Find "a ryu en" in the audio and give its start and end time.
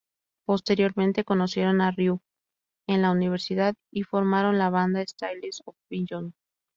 1.79-3.03